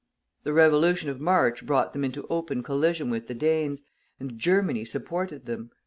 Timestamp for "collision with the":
2.63-3.35